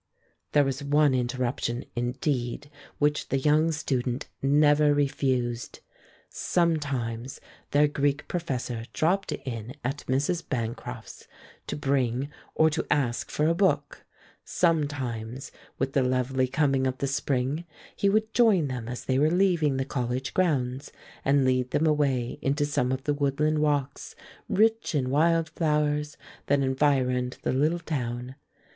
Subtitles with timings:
[0.53, 5.81] There was one interruption, indeed, which the young student never refused.
[6.27, 7.39] Sometimes
[7.69, 10.41] their Greek professor dropped in at Mrs.
[10.49, 11.27] Bancroft's
[11.67, 14.03] to bring or to ask for a book;
[14.43, 17.63] sometimes, with the lovely coming of the spring,
[17.95, 20.91] he would join them as they were leaving the college grounds,
[21.23, 24.15] and lead them away into some of the woodland walks,
[24.49, 28.33] rich in wild flowers, that environed the little town.